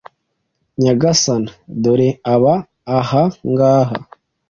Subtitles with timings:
[0.83, 1.51] Nyagasani,
[1.83, 2.53] dore aba
[2.97, 3.95] aha ngaha,